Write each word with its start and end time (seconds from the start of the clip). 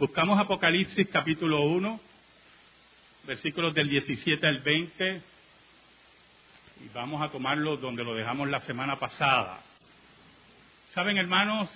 Buscamos 0.00 0.40
Apocalipsis 0.40 1.08
capítulo 1.12 1.60
1, 1.60 2.00
versículos 3.26 3.74
del 3.74 3.86
17 3.86 4.46
al 4.46 4.60
20, 4.60 5.22
y 6.82 6.88
vamos 6.94 7.20
a 7.20 7.30
tomarlo 7.30 7.76
donde 7.76 8.02
lo 8.02 8.14
dejamos 8.14 8.48
la 8.48 8.62
semana 8.62 8.98
pasada. 8.98 9.60
Saben, 10.94 11.18
hermanos, 11.18 11.68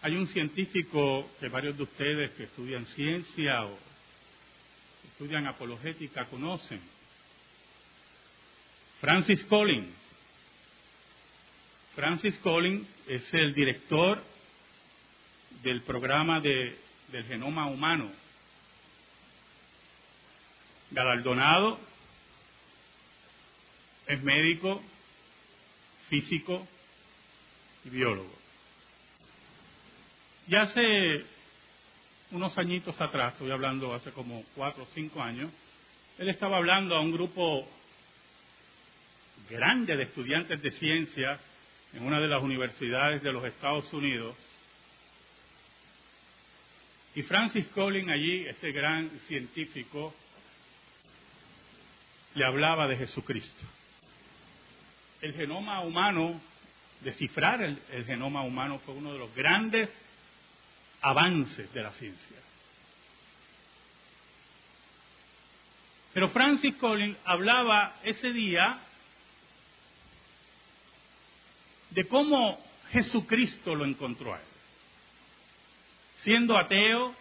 hay 0.00 0.16
un 0.16 0.26
científico 0.26 1.28
que 1.38 1.50
varios 1.50 1.76
de 1.76 1.82
ustedes 1.82 2.30
que 2.30 2.44
estudian 2.44 2.86
ciencia 2.86 3.66
o 3.66 3.76
estudian 5.04 5.46
apologética 5.46 6.24
conocen, 6.24 6.80
Francis 9.02 9.44
Collins. 9.44 9.94
Francis 11.94 12.38
Collins 12.38 12.88
es 13.06 13.34
el 13.34 13.52
director 13.52 14.32
del 15.62 15.82
programa 15.82 16.40
de, 16.40 16.76
del 17.08 17.24
genoma 17.24 17.66
humano, 17.66 18.10
galardonado, 20.90 21.78
es 24.06 24.22
médico, 24.22 24.82
físico 26.08 26.66
y 27.84 27.90
biólogo. 27.90 28.34
Y 30.46 30.56
hace 30.56 31.24
unos 32.30 32.56
añitos 32.58 33.00
atrás, 33.00 33.32
estoy 33.32 33.50
hablando 33.50 33.94
hace 33.94 34.12
como 34.12 34.44
cuatro 34.54 34.82
o 34.82 34.88
cinco 34.94 35.22
años, 35.22 35.50
él 36.18 36.28
estaba 36.28 36.58
hablando 36.58 36.94
a 36.94 37.00
un 37.00 37.12
grupo 37.12 37.66
grande 39.50 39.96
de 39.96 40.04
estudiantes 40.04 40.60
de 40.62 40.70
ciencia 40.72 41.38
en 41.92 42.04
una 42.04 42.20
de 42.20 42.28
las 42.28 42.42
universidades 42.42 43.22
de 43.22 43.32
los 43.32 43.44
Estados 43.44 43.92
Unidos 43.92 44.34
y 47.14 47.22
Francis 47.22 47.66
Collins 47.68 48.08
allí, 48.08 48.44
ese 48.46 48.72
gran 48.72 49.08
científico, 49.28 50.12
le 52.34 52.44
hablaba 52.44 52.88
de 52.88 52.96
Jesucristo. 52.96 53.64
El 55.20 55.32
genoma 55.34 55.80
humano, 55.82 56.40
descifrar 57.02 57.62
el, 57.62 58.04
genoma 58.04 58.42
humano 58.42 58.80
fue 58.80 58.94
uno 58.94 59.12
de 59.12 59.18
los 59.20 59.34
grandes 59.34 59.88
avances 61.02 61.72
de 61.72 61.82
la 61.82 61.92
ciencia. 61.92 62.36
Pero 66.12 66.28
Francis 66.30 66.74
Collins 66.76 67.16
hablaba 67.24 67.96
ese 68.02 68.32
día 68.32 68.78
de 71.90 72.08
cómo 72.08 72.60
Jesucristo 72.90 73.74
lo 73.74 73.84
encontró 73.84 74.34
a 74.34 74.38
él 74.38 74.53
siendo 76.24 76.56
ateo, 76.56 77.14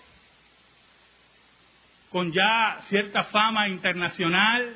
con 2.09 2.32
ya 2.32 2.80
cierta 2.88 3.26
fama 3.26 3.68
internacional, 3.68 4.76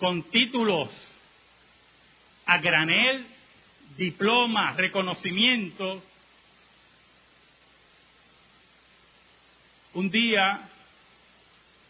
con 0.00 0.22
títulos 0.30 0.90
a 2.46 2.58
granel, 2.58 3.26
diplomas, 3.98 4.76
reconocimientos, 4.76 6.02
un 9.92 10.10
día 10.10 10.68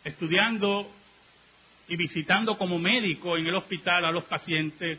estudiando 0.03 0.91
y 1.89 1.97
visitando 1.97 2.59
como 2.59 2.81
médico 2.81 3.37
en 3.37 3.47
el 3.47 3.55
hospital 3.55 4.07
a 4.07 4.11
los 4.11 4.25
pacientes, 4.25 4.98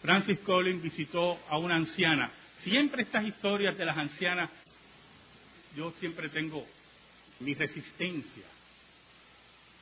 Francis 0.00 0.38
Collins 0.40 0.80
visitó 0.80 1.40
a 1.48 1.58
una 1.58 1.74
anciana 1.74 2.30
Siempre 2.62 3.02
estas 3.02 3.24
historias 3.24 3.76
de 3.78 3.84
las 3.84 3.96
ancianas, 3.96 4.50
yo 5.76 5.92
siempre 5.98 6.28
tengo 6.28 6.66
mi 7.40 7.54
resistencia. 7.54 8.44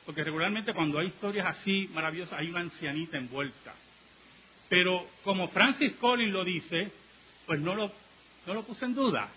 Porque 0.05 0.23
regularmente 0.23 0.73
cuando 0.73 0.99
hay 0.99 1.07
historias 1.07 1.47
así 1.47 1.89
maravillosas 1.93 2.39
hay 2.39 2.49
una 2.49 2.61
ancianita 2.61 3.17
envuelta. 3.17 3.73
Pero 4.69 5.07
como 5.23 5.47
Francis 5.49 5.93
Collins 5.95 6.31
lo 6.31 6.43
dice, 6.43 6.91
pues 7.45 7.59
no 7.59 7.73
lo, 7.75 7.91
no 8.45 8.53
lo 8.53 8.63
puse 8.63 8.85
en 8.85 8.95
duda. 8.95 9.29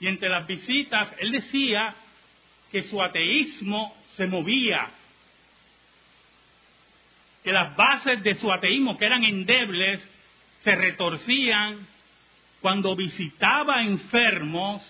Y 0.00 0.06
entre 0.06 0.28
las 0.28 0.46
visitas, 0.46 1.14
él 1.18 1.32
decía 1.32 1.94
que 2.70 2.82
su 2.82 3.00
ateísmo 3.00 3.96
se 4.16 4.26
movía, 4.26 4.90
que 7.42 7.52
las 7.52 7.76
bases 7.76 8.22
de 8.22 8.34
su 8.34 8.52
ateísmo, 8.52 8.96
que 8.96 9.06
eran 9.06 9.24
endebles, 9.24 10.00
se 10.64 10.74
retorcían 10.74 11.86
cuando 12.60 12.96
visitaba 12.96 13.82
enfermos 13.82 14.82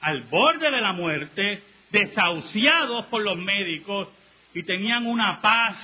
al 0.00 0.22
borde 0.22 0.70
de 0.70 0.80
la 0.80 0.92
muerte, 0.92 1.62
desahuciados 1.90 3.06
por 3.06 3.22
los 3.22 3.36
médicos 3.36 4.08
y 4.54 4.62
tenían 4.62 5.06
una 5.06 5.40
paz 5.40 5.76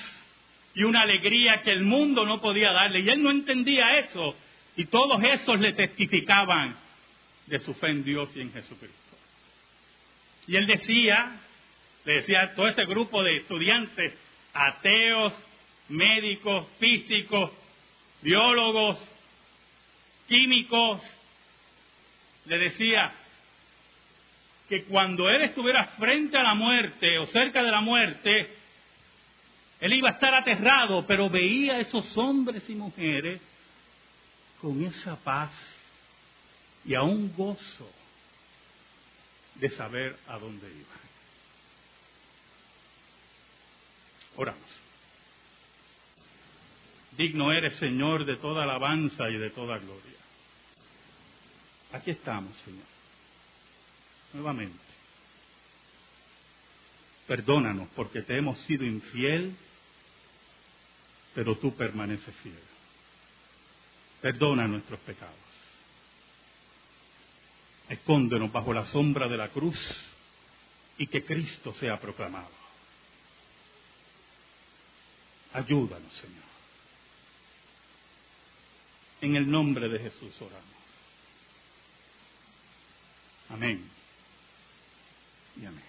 y 0.74 0.84
una 0.84 1.02
alegría 1.02 1.62
que 1.62 1.72
el 1.72 1.82
mundo 1.82 2.24
no 2.24 2.40
podía 2.40 2.70
darle. 2.70 3.00
Y 3.00 3.08
él 3.08 3.22
no 3.22 3.30
entendía 3.30 3.98
eso. 3.98 4.36
Y 4.76 4.86
todos 4.86 5.22
esos 5.24 5.58
le 5.60 5.72
testificaban 5.72 6.76
de 7.46 7.58
su 7.58 7.74
fe 7.74 7.88
en 7.88 8.04
Dios 8.04 8.30
y 8.36 8.42
en 8.42 8.52
Jesucristo. 8.52 8.96
Y 10.46 10.54
él 10.54 10.66
decía, 10.68 11.40
le 12.04 12.14
decía 12.14 12.42
a 12.42 12.54
todo 12.54 12.68
ese 12.68 12.84
grupo 12.86 13.22
de 13.22 13.38
estudiantes, 13.38 14.14
ateos, 14.54 15.32
médicos, 15.88 16.68
físicos, 16.78 17.50
biólogos, 18.22 19.04
químicos, 20.28 21.02
le 22.46 22.58
decía 22.58 23.12
que 24.68 24.84
cuando 24.84 25.28
él 25.28 25.42
estuviera 25.42 25.84
frente 25.98 26.36
a 26.38 26.42
la 26.42 26.54
muerte 26.54 27.18
o 27.18 27.26
cerca 27.26 27.62
de 27.62 27.70
la 27.70 27.80
muerte, 27.80 28.56
él 29.80 29.92
iba 29.92 30.10
a 30.10 30.12
estar 30.12 30.34
aterrado, 30.34 31.06
pero 31.06 31.28
veía 31.28 31.74
a 31.74 31.80
esos 31.80 32.16
hombres 32.16 32.68
y 32.70 32.74
mujeres 32.74 33.40
con 34.60 34.82
esa 34.84 35.16
paz 35.16 35.50
y 36.84 36.94
a 36.94 37.02
un 37.02 37.34
gozo 37.34 37.90
de 39.56 39.70
saber 39.70 40.16
a 40.28 40.38
dónde 40.38 40.68
iban. 40.68 41.02
Oramos. 44.36 44.82
Digno 47.22 47.52
eres, 47.52 47.78
Señor, 47.78 48.24
de 48.24 48.36
toda 48.36 48.64
alabanza 48.64 49.30
y 49.30 49.36
de 49.36 49.50
toda 49.50 49.78
gloria. 49.78 50.18
Aquí 51.92 52.10
estamos, 52.10 52.52
Señor. 52.64 52.82
Nuevamente. 54.32 54.76
Perdónanos 57.28 57.88
porque 57.94 58.22
te 58.22 58.36
hemos 58.36 58.58
sido 58.62 58.84
infiel, 58.84 59.54
pero 61.32 61.56
tú 61.58 61.72
permaneces 61.76 62.34
fiel. 62.42 62.58
Perdona 64.20 64.66
nuestros 64.66 64.98
pecados. 65.00 65.36
Escóndenos 67.88 68.50
bajo 68.50 68.72
la 68.72 68.86
sombra 68.86 69.28
de 69.28 69.36
la 69.36 69.48
cruz 69.50 69.78
y 70.98 71.06
que 71.06 71.24
Cristo 71.24 71.72
sea 71.78 72.00
proclamado. 72.00 72.50
Ayúdanos, 75.52 76.12
Señor. 76.14 76.51
En 79.22 79.36
el 79.36 79.48
nombre 79.48 79.88
de 79.88 80.00
Jesús 80.00 80.34
oramos. 80.40 80.64
Amén. 83.50 83.88
Y 85.60 85.64
amén. 85.64 85.84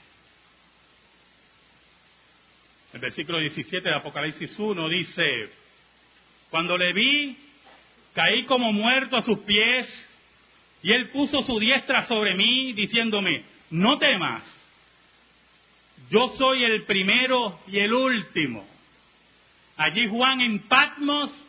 El 2.94 3.00
versículo 3.00 3.40
17 3.40 3.90
de 3.90 3.96
Apocalipsis 3.96 4.58
1 4.58 4.88
dice, 4.88 5.50
cuando 6.52 6.78
le 6.78 6.94
vi, 6.94 7.36
caí 8.14 8.46
como 8.46 8.72
muerto 8.72 9.18
a 9.18 9.24
sus 9.24 9.40
pies, 9.40 9.88
y 10.84 10.92
él 10.92 11.10
puso 11.10 11.42
su 11.42 11.58
diestra 11.58 12.06
sobre 12.06 12.36
mí, 12.36 12.74
diciéndome, 12.74 13.46
no 13.72 13.98
temas, 13.98 14.44
yo 16.12 16.28
soy 16.38 16.66
el 16.66 16.84
primero 16.84 17.62
y 17.68 17.80
el 17.80 17.94
último. 17.94 18.68
Allí 19.76 20.08
Juan 20.08 20.42
en 20.42 20.60
Patmos 20.68 21.43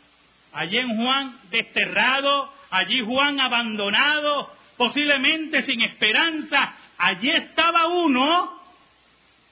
allí 0.54 0.78
en 0.78 0.96
Juan 0.96 1.40
desterrado, 1.50 2.52
allí 2.70 3.04
Juan 3.04 3.40
abandonado, 3.40 4.50
posiblemente 4.76 5.62
sin 5.62 5.82
esperanza, 5.82 6.74
allí 6.96 7.30
estaba 7.30 7.88
uno 7.88 8.60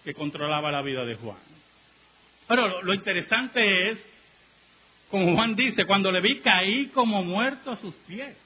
que 0.04 0.14
controlaba 0.14 0.70
la 0.70 0.82
vida 0.82 1.04
de 1.04 1.16
Juan. 1.16 1.38
Pero 2.48 2.82
lo, 2.82 2.94
interesante 2.94 3.90
es, 3.90 4.06
como 5.10 5.34
Juan 5.34 5.54
dice, 5.54 5.84
cuando 5.84 6.10
le 6.10 6.20
vi 6.20 6.40
caí 6.40 6.86
como 6.88 7.22
muerto 7.22 7.70
a 7.70 7.76
sus 7.76 7.94
pies. 7.94 8.36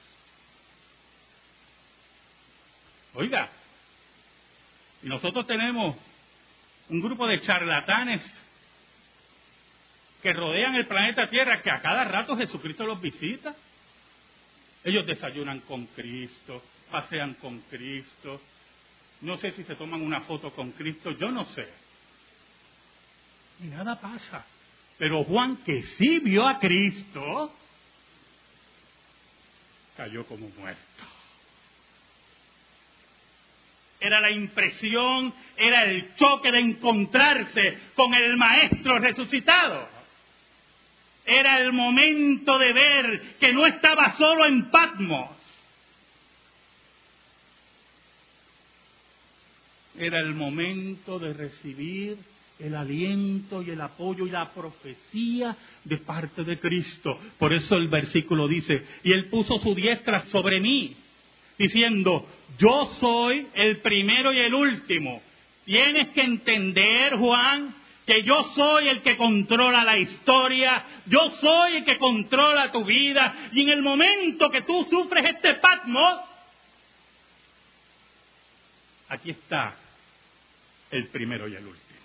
Oiga, 3.13 3.49
y 5.01 5.07
nosotros 5.07 5.47
tenemos 5.47 5.95
un 6.89 7.01
grupo 7.01 7.27
de 7.27 7.41
charlatanes 7.41 8.21
que 10.21 10.33
rodean 10.33 10.75
el 10.75 10.87
planeta 10.87 11.29
Tierra, 11.29 11.61
que 11.61 11.71
a 11.71 11.81
cada 11.81 12.03
rato 12.03 12.35
Jesucristo 12.35 12.85
los 12.85 13.01
visita. 13.01 13.55
Ellos 14.83 15.05
desayunan 15.05 15.61
con 15.61 15.85
Cristo, 15.87 16.63
pasean 16.89 17.35
con 17.35 17.61
Cristo. 17.61 18.41
No 19.21 19.37
sé 19.37 19.51
si 19.51 19.63
se 19.63 19.75
toman 19.75 20.01
una 20.01 20.21
foto 20.21 20.51
con 20.51 20.71
Cristo, 20.71 21.11
yo 21.11 21.31
no 21.31 21.45
sé. 21.45 21.67
Y 23.63 23.67
nada 23.67 23.99
pasa. 23.99 24.45
Pero 24.97 25.23
Juan, 25.23 25.57
que 25.57 25.83
sí 25.83 26.19
vio 26.19 26.47
a 26.47 26.59
Cristo, 26.59 27.53
cayó 29.95 30.25
como 30.25 30.49
muerto. 30.49 31.03
Era 33.99 34.21
la 34.21 34.31
impresión, 34.31 35.33
era 35.55 35.85
el 35.85 36.15
choque 36.15 36.51
de 36.51 36.59
encontrarse 36.59 37.77
con 37.95 38.13
el 38.13 38.37
Maestro 38.37 38.99
resucitado. 38.99 39.96
Era 41.27 41.59
el 41.59 41.73
momento 41.73 42.57
de 42.57 42.71
ver 42.71 43.21
que 43.37 43.51
no 43.51 43.67
estaba 43.67 44.15
solo 44.17 44.45
en 44.45 44.71
Patmos. 44.71 45.31
Era 49.97 50.21
el 50.21 50.33
momento 50.33 51.19
de 51.19 51.33
recibir 51.33 52.17
el 52.59 52.75
aliento 52.75 53.61
y 53.61 53.71
el 53.71 53.81
apoyo 53.81 54.25
y 54.25 54.29
la 54.29 54.49
profecía 54.51 55.55
de 55.83 55.97
parte 55.97 56.45
de 56.45 56.57
Cristo. 56.59 57.19
Por 57.37 57.53
eso 57.53 57.75
el 57.75 57.89
versículo 57.89 58.47
dice, 58.47 58.83
y 59.03 59.11
él 59.11 59.25
puso 59.25 59.57
su 59.57 59.75
diestra 59.75 60.21
sobre 60.27 60.61
mí, 60.61 60.95
diciendo, 61.57 62.25
yo 62.57 62.85
soy 62.99 63.47
el 63.53 63.81
primero 63.81 64.31
y 64.31 64.39
el 64.39 64.53
último. 64.53 65.21
Tienes 65.65 66.09
que 66.09 66.21
entender, 66.21 67.15
Juan, 67.17 67.75
que 68.07 68.23
yo 68.23 68.41
soy 68.55 68.87
el 68.87 69.01
que 69.01 69.17
controla 69.17 69.83
la 69.83 69.97
historia, 69.97 70.85
yo 71.07 71.29
soy 71.41 71.75
el 71.75 71.83
que 71.83 71.97
controla 71.97 72.71
tu 72.71 72.85
vida, 72.85 73.49
y 73.51 73.61
en 73.63 73.69
el 73.69 73.81
momento 73.81 74.49
que 74.49 74.61
tú 74.61 74.87
sufres 74.89 75.25
este 75.25 75.55
patmos, 75.55 76.21
aquí 79.09 79.31
está 79.31 79.75
el 80.89 81.07
primero 81.09 81.49
y 81.49 81.55
el 81.55 81.65
último. 81.67 81.99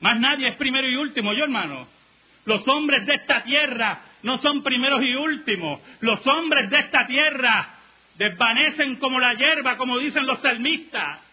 Más 0.00 0.18
nadie 0.18 0.48
es 0.48 0.56
primero 0.56 0.88
y 0.88 0.96
último, 0.96 1.32
yo 1.32 1.44
hermano. 1.44 1.86
Los 2.44 2.66
hombres 2.66 3.06
de 3.06 3.14
esta 3.14 3.44
tierra 3.44 4.00
no 4.24 4.38
son 4.38 4.64
primeros 4.64 5.02
y 5.04 5.14
últimos. 5.14 5.80
Los 6.00 6.26
hombres 6.26 6.68
de 6.68 6.80
esta 6.80 7.06
tierra 7.06 7.76
desvanecen 8.16 8.96
como 8.96 9.20
la 9.20 9.34
hierba, 9.34 9.76
como 9.76 9.98
dicen 9.98 10.26
los 10.26 10.40
salmistas. 10.40 11.27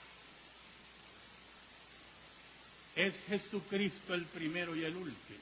Es 2.96 3.14
Jesucristo 3.28 4.14
el 4.14 4.26
primero 4.26 4.76
y 4.76 4.86
el 4.86 4.96
último. 4.96 5.40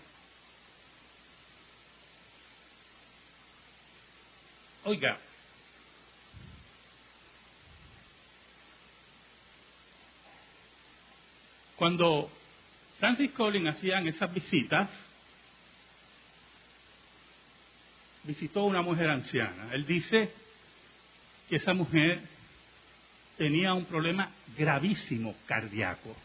Oiga, 4.85 5.17
cuando 11.77 12.29
Francis 12.99 13.31
Collins 13.31 13.75
hacían 13.75 14.07
esas 14.07 14.33
visitas, 14.33 14.89
visitó 18.23 18.63
una 18.63 18.81
mujer 18.81 19.09
anciana. 19.09 19.69
Él 19.73 19.85
dice 19.85 20.31
que 21.47 21.57
esa 21.57 21.73
mujer 21.73 22.21
tenía 23.37 23.73
un 23.73 23.85
problema 23.85 24.31
gravísimo 24.57 25.35
cardíaco, 25.45 26.15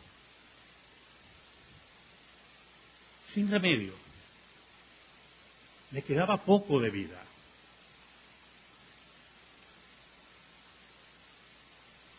sin 3.39 3.49
remedio. 3.49 3.95
Le 5.93 6.03
quedaba 6.03 6.39
poco 6.39 6.81
de 6.81 6.91
vida. 6.91 7.23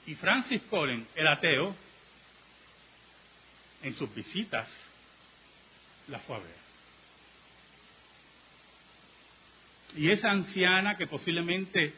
Y 0.05 0.15
Francis 0.15 0.61
Collins, 0.69 1.05
el 1.15 1.27
ateo, 1.27 1.75
en 3.83 3.95
sus 3.95 4.15
visitas 4.15 4.69
la 6.07 6.19
fue 6.19 6.37
a 6.37 6.39
ver. 6.39 6.55
Y 9.97 10.09
esa 10.11 10.31
anciana 10.31 10.95
que 10.95 11.05
posiblemente, 11.05 11.93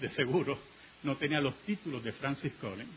de 0.00 0.08
seguro, 0.10 0.58
no 1.04 1.16
tenía 1.16 1.40
los 1.40 1.54
títulos 1.60 2.02
de 2.02 2.10
Francis 2.10 2.52
Collins, 2.54 2.90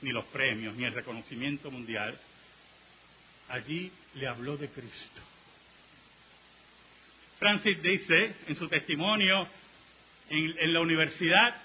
ni 0.00 0.12
los 0.12 0.24
premios, 0.26 0.74
ni 0.76 0.84
el 0.84 0.94
reconocimiento 0.94 1.70
mundial, 1.70 2.18
allí 3.48 3.90
le 4.14 4.28
habló 4.28 4.56
de 4.56 4.68
Cristo. 4.68 5.22
Francis 7.38 7.82
dice 7.82 8.34
en 8.46 8.56
su 8.56 8.68
testimonio 8.68 9.46
en, 10.30 10.72
la 10.72 10.80
universidad 10.80 11.56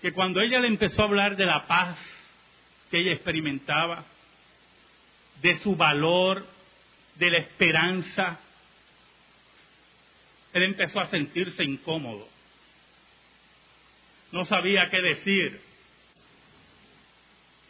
que 0.00 0.12
cuando 0.12 0.40
ella 0.40 0.60
le 0.60 0.68
empezó 0.68 1.02
a 1.02 1.06
hablar 1.06 1.36
de 1.36 1.46
la 1.46 1.66
paz 1.66 1.98
que 2.90 2.98
ella 2.98 3.12
experimentaba, 3.12 4.04
de 5.42 5.58
su 5.58 5.74
valor, 5.74 6.46
de 7.16 7.30
la 7.30 7.38
esperanza, 7.38 8.38
él 10.52 10.62
empezó 10.62 11.00
a 11.00 11.06
sentirse 11.06 11.64
incómodo. 11.64 12.28
No 14.30 14.44
sabía 14.44 14.88
qué 14.90 15.00
decir. 15.00 15.60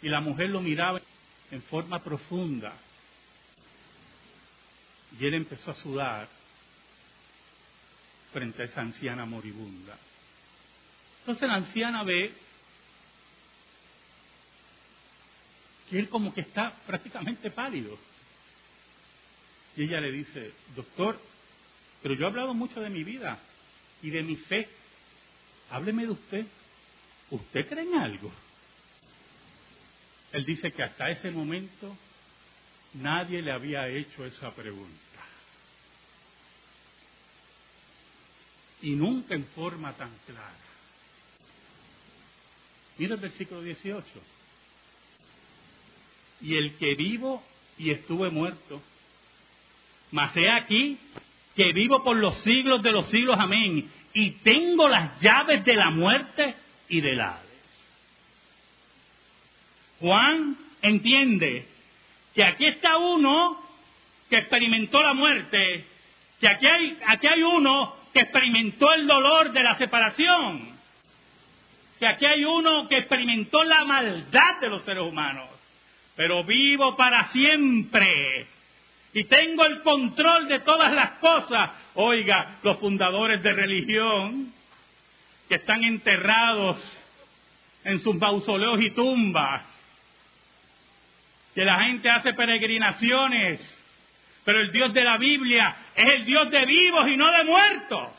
Y 0.03 0.09
la 0.09 0.21
mujer 0.21 0.51
lo 0.51 0.61
miraba 0.61 1.01
en 1.55 1.63
forma 1.63 2.03
profunda. 2.03 2.73
Y 5.19 5.25
él 5.25 5.35
empezó 5.35 5.71
a 5.71 5.75
sudar 5.75 6.29
frente 8.33 8.63
a 8.63 8.65
esa 8.65 8.81
anciana 8.81 9.25
moribunda. 9.25 9.97
Entonces 11.21 11.49
la 11.49 11.55
anciana 11.55 12.03
ve 12.03 12.35
que 15.89 15.99
él 16.01 16.09
como 16.09 16.35
que 16.35 16.41
está 16.41 16.73
prácticamente 16.87 17.53
pálido. 17.53 17.97
Y 19.77 19.85
ella 19.85 20.01
le 20.01 20.11
dice, 20.11 20.53
doctor, 20.75 21.21
pero 22.03 22.15
yo 22.15 22.25
he 22.25 22.29
hablado 22.29 22.53
mucho 22.53 22.81
de 22.81 22.91
mi 22.91 23.05
vida 23.05 23.39
y 24.03 24.11
de 24.11 24.25
mi 24.25 24.35
fe. 24.35 24.69
Hábleme 25.71 26.05
de 26.05 26.11
usted. 26.11 26.47
¿Usted 27.31 27.69
cree 27.69 27.85
en 27.85 27.95
algo? 27.95 28.33
Él 30.35 30.45
dice 30.45 30.73
que 30.73 30.83
hasta 30.83 31.11
ese 31.11 31.31
momento 31.31 31.97
nadie 32.95 33.41
le 33.41 33.53
había 33.53 33.87
hecho 33.87 34.25
esa 34.25 34.53
pregunta. 34.53 34.91
Y 38.83 38.91
nunca 38.91 39.37
en 39.37 39.47
forma 39.47 39.93
tan 39.93 40.11
clara. 40.27 40.57
Mira 42.99 43.15
el 43.15 43.21
versículo 43.21 43.63
18 43.63 44.05
y 46.41 46.57
el 46.57 46.75
que 46.79 46.97
vivo 46.97 47.41
y 47.79 47.91
estuve 47.91 48.29
muerto. 48.31 48.83
Mas 50.11 50.37
he 50.37 50.51
aquí 50.51 50.99
que 51.55 51.73
vivo 51.73 52.03
por 52.03 52.17
los 52.17 52.37
siglos 52.43 52.83
de 52.83 52.91
los 52.91 53.09
siglos, 53.09 53.37
amén, 53.39 53.89
y 54.13 54.33
tengo 54.33 54.89
las 54.89 55.21
llaves 55.21 55.65
de 55.65 55.75
la 55.75 55.91
muerte 55.91 56.57
y 56.89 57.01
del 57.01 57.21
Hades. 57.21 57.44
Juan 60.05 60.57
entiende 60.83 61.67
que 62.35 62.45
aquí 62.45 62.67
está 62.67 62.99
uno 62.99 63.59
que 64.29 64.37
experimentó 64.37 65.03
la 65.03 65.15
muerte, 65.15 65.85
que 66.41 66.49
aquí 66.49 66.67
hay, 66.67 66.99
aquí 67.07 67.27
hay 67.27 67.43
uno 67.43 67.97
que 68.13 68.21
experimentó 68.21 68.93
el 68.93 69.07
dolor 69.07 69.53
de 69.53 69.63
la 69.63 69.77
separación, 69.77 70.77
que 71.99 72.07
aquí 72.07 72.27
hay 72.27 72.45
uno 72.45 72.87
que 72.89 72.99
experimentó 72.99 73.63
la 73.65 73.85
maldad 73.85 74.61
de 74.61 74.69
los 74.69 74.85
seres 74.85 75.05
humanos 75.05 75.55
pero 76.17 76.45
vivo 76.45 76.97
para 76.97 77.29
siempre 77.29 78.47
y 79.13 79.25
tengo 79.25 79.65
el 79.65 79.83
control 79.83 80.49
de 80.49 80.61
todas 80.61 80.93
las 80.93 81.13
cosas. 81.19 81.71
Oiga, 81.95 82.59
los 82.63 82.79
fundadores 82.79 83.43
de 83.43 83.53
religión 83.53 84.53
que 85.49 85.57
están 85.57 85.85
enterrados 85.85 86.83
en 87.85 87.99
sus 88.01 88.17
mausoleos 88.17 88.81
y 88.81 88.91
tumbas, 88.91 89.63
que 91.55 91.65
la 91.65 91.81
gente 91.81 92.11
hace 92.11 92.33
peregrinaciones, 92.35 93.61
pero 94.45 94.61
el 94.61 94.73
Dios 94.73 94.93
de 94.93 95.05
la 95.05 95.17
Biblia 95.17 95.77
es 95.95 96.07
el 96.07 96.25
Dios 96.25 96.51
de 96.51 96.67
vivos 96.67 97.09
y 97.09 97.17
no 97.17 97.33
de 97.33 97.45
muertos. 97.45 98.11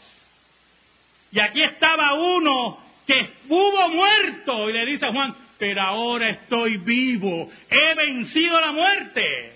Y 1.31 1.39
aquí 1.39 1.61
estaba 1.61 2.13
uno 2.13 2.79
que 3.05 3.19
estuvo 3.19 3.89
muerto 3.89 4.69
y 4.69 4.73
le 4.73 4.85
dice 4.85 5.05
a 5.05 5.11
Juan, 5.11 5.35
pero 5.57 5.81
ahora 5.81 6.29
estoy 6.29 6.77
vivo, 6.77 7.51
he 7.69 7.93
vencido 7.95 8.59
la 8.59 8.71
muerte. 8.71 9.53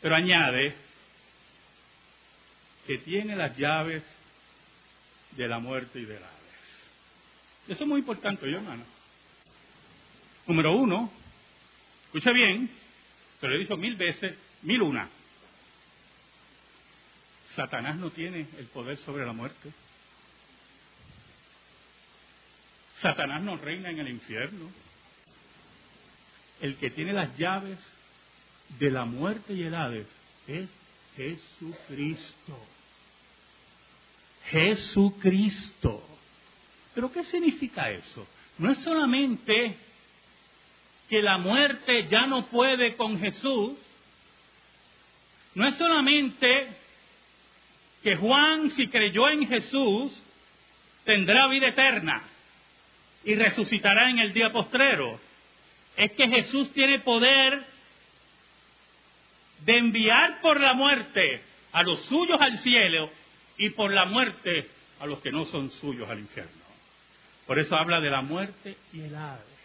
Pero 0.00 0.14
añade 0.14 0.74
que 2.86 2.98
tiene 2.98 3.36
las 3.36 3.56
llaves 3.56 4.02
de 5.32 5.48
la 5.48 5.58
muerte 5.58 5.98
y 5.98 6.04
del 6.04 6.18
Hades. 6.18 7.68
Eso 7.68 7.84
es 7.84 7.88
muy 7.88 8.00
importante, 8.00 8.50
yo 8.50 8.58
hermano. 8.58 8.84
Número 10.46 10.72
uno, 10.72 11.10
escucha 12.10 12.32
bien, 12.32 12.68
se 13.40 13.46
lo 13.46 13.54
he 13.54 13.58
dicho 13.58 13.76
mil 13.76 13.94
veces, 13.94 14.34
mil 14.62 14.82
una. 14.82 15.08
Satanás 17.54 17.96
no 17.96 18.10
tiene 18.10 18.48
el 18.58 18.66
poder 18.66 18.96
sobre 18.98 19.24
la 19.24 19.32
muerte. 19.32 19.70
Satanás 23.00 23.42
no 23.42 23.56
reina 23.56 23.90
en 23.90 24.00
el 24.00 24.08
infierno. 24.08 24.70
El 26.60 26.76
que 26.78 26.90
tiene 26.90 27.12
las 27.12 27.36
llaves 27.38 27.78
de 28.80 28.90
la 28.90 29.04
muerte 29.04 29.52
y 29.52 29.62
el 29.62 29.74
Hades 29.74 30.08
es 30.48 30.68
Jesucristo. 31.16 32.66
Jesucristo. 34.46 36.02
¿Pero 36.92 37.12
qué 37.12 37.22
significa 37.22 37.88
eso? 37.88 38.26
No 38.58 38.72
es 38.72 38.78
solamente 38.78 39.76
que 41.10 41.20
la 41.20 41.38
muerte 41.38 42.06
ya 42.08 42.26
no 42.26 42.46
puede 42.46 42.94
con 42.94 43.18
Jesús, 43.18 43.76
no 45.56 45.66
es 45.66 45.74
solamente 45.74 46.68
que 48.04 48.14
Juan, 48.14 48.70
si 48.70 48.86
creyó 48.86 49.28
en 49.28 49.48
Jesús, 49.48 50.22
tendrá 51.04 51.48
vida 51.48 51.70
eterna 51.70 52.22
y 53.24 53.34
resucitará 53.34 54.08
en 54.08 54.20
el 54.20 54.32
día 54.32 54.52
postrero. 54.52 55.18
Es 55.96 56.12
que 56.12 56.28
Jesús 56.28 56.72
tiene 56.72 57.00
poder 57.00 57.66
de 59.64 59.78
enviar 59.78 60.40
por 60.40 60.60
la 60.60 60.74
muerte 60.74 61.42
a 61.72 61.82
los 61.82 62.02
suyos 62.02 62.40
al 62.40 62.56
cielo 62.58 63.10
y 63.58 63.70
por 63.70 63.92
la 63.92 64.04
muerte 64.04 64.70
a 65.00 65.06
los 65.06 65.20
que 65.20 65.32
no 65.32 65.44
son 65.46 65.72
suyos 65.72 66.08
al 66.08 66.20
infierno. 66.20 66.52
Por 67.48 67.58
eso 67.58 67.74
habla 67.74 68.00
de 68.00 68.10
la 68.10 68.22
muerte 68.22 68.76
y 68.92 69.00
el 69.00 69.16
ave. 69.16 69.59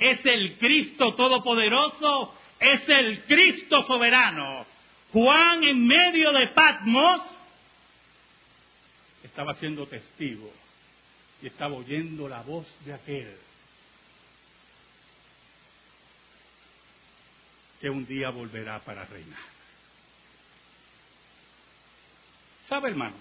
Es 0.00 0.24
el 0.24 0.56
Cristo 0.56 1.14
Todopoderoso, 1.14 2.34
es 2.58 2.88
el 2.88 3.22
Cristo 3.24 3.82
soberano. 3.82 4.66
Juan 5.12 5.62
en 5.64 5.86
medio 5.86 6.32
de 6.32 6.48
Patmos 6.48 7.20
estaba 9.22 9.54
siendo 9.54 9.86
testigo 9.86 10.50
y 11.42 11.48
estaba 11.48 11.74
oyendo 11.74 12.28
la 12.28 12.40
voz 12.42 12.66
de 12.84 12.94
aquel 12.94 13.36
que 17.80 17.90
un 17.90 18.06
día 18.06 18.30
volverá 18.30 18.78
para 18.80 19.04
reinar. 19.04 19.40
¿Sabe, 22.68 22.90
hermano? 22.90 23.16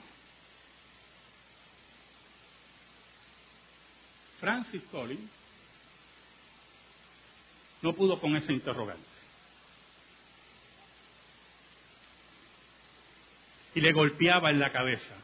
Francis 4.39 4.83
Collins 4.91 5.38
no 7.81 7.93
pudo 7.93 8.19
con 8.19 8.35
ese 8.35 8.53
interrogante. 8.53 9.03
Y 13.75 13.81
le 13.81 13.93
golpeaba 13.93 14.49
en 14.49 14.59
la 14.59 14.71
cabeza. 14.71 15.15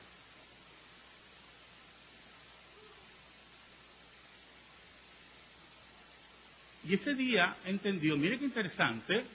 Y 6.87 6.93
ese 6.93 7.15
día 7.15 7.57
entendió, 7.65 8.15
mire 8.15 8.37
qué 8.37 8.45
interesante, 8.45 9.25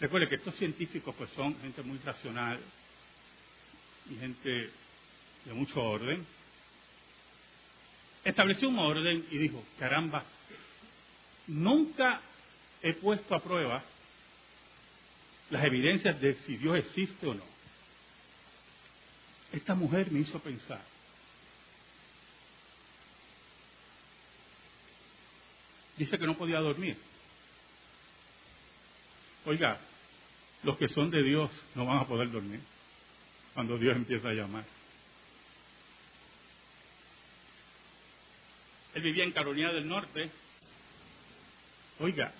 recuerde 0.00 0.28
que 0.28 0.34
estos 0.34 0.56
científicos 0.56 1.14
pues 1.16 1.30
son 1.30 1.58
gente 1.60 1.82
muy 1.82 1.98
racional 1.98 2.58
y 4.10 4.16
gente 4.16 4.70
de 5.44 5.52
mucho 5.52 5.80
orden, 5.80 6.26
estableció 8.24 8.68
un 8.68 8.80
orden 8.80 9.24
y 9.30 9.38
dijo, 9.38 9.64
caramba, 9.78 10.24
nunca 11.46 12.20
he 12.82 12.92
puesto 12.94 13.34
a 13.34 13.42
prueba 13.42 13.82
las 15.50 15.64
evidencias 15.64 16.20
de 16.20 16.34
si 16.46 16.56
Dios 16.56 16.76
existe 16.76 17.26
o 17.26 17.34
no. 17.34 17.44
Esta 19.52 19.74
mujer 19.74 20.10
me 20.10 20.20
hizo 20.20 20.38
pensar. 20.40 20.82
Dice 25.96 26.18
que 26.18 26.26
no 26.26 26.36
podía 26.36 26.58
dormir. 26.58 26.96
Oiga, 29.46 29.78
los 30.62 30.76
que 30.76 30.88
son 30.88 31.10
de 31.10 31.22
Dios 31.22 31.50
no 31.74 31.86
van 31.86 31.98
a 31.98 32.06
poder 32.06 32.30
dormir 32.30 32.60
cuando 33.54 33.78
Dios 33.78 33.96
empieza 33.96 34.28
a 34.28 34.34
llamar. 34.34 34.64
Él 38.94 39.02
vivía 39.02 39.24
en 39.24 39.32
Carolina 39.32 39.72
del 39.72 39.86
Norte. 39.86 40.30
Oiga, 41.98 42.32